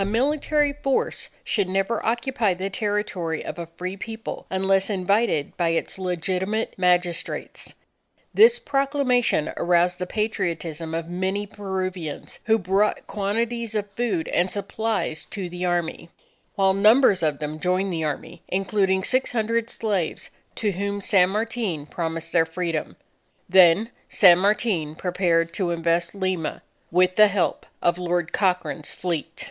A 0.00 0.04
military 0.04 0.72
force 0.74 1.28
should 1.42 1.68
never 1.68 2.06
occupy 2.06 2.54
the 2.54 2.70
territory 2.70 3.44
of 3.44 3.58
a 3.58 3.66
Free 3.66 3.96
People, 3.96 4.46
unless 4.48 4.88
invited 4.88 5.56
by 5.56 5.70
its 5.70 5.98
legitimate 5.98 6.78
magistrates._ 6.78 7.74
This 8.32 8.60
proclamation 8.60 9.52
aroused 9.56 9.98
the 9.98 10.06
patriotism 10.06 10.94
of 10.94 11.08
many 11.08 11.48
Peruvians, 11.48 12.38
who 12.44 12.60
brought 12.60 13.08
quantities 13.08 13.74
of 13.74 13.90
food 13.96 14.28
and 14.28 14.52
supplies 14.52 15.24
to 15.30 15.48
the 15.48 15.64
Army. 15.64 16.10
While 16.54 16.74
numbers 16.74 17.20
of 17.24 17.40
them 17.40 17.58
joined 17.58 17.92
the 17.92 18.04
Army, 18.04 18.42
including 18.46 19.02
six 19.02 19.32
hundred 19.32 19.68
slaves, 19.68 20.30
to 20.54 20.70
whom 20.70 21.00
San 21.00 21.28
Martin 21.30 21.86
promised 21.86 22.30
their 22.30 22.46
freedom. 22.46 22.94
Then 23.48 23.90
San 24.08 24.38
Martin 24.38 24.94
prepared 24.94 25.52
to 25.54 25.72
invest 25.72 26.14
Lima, 26.14 26.62
with 26.92 27.16
the 27.16 27.26
help 27.26 27.66
of 27.82 27.98
Lord 27.98 28.32
Cochrane's 28.32 28.92
fleet. 28.92 29.48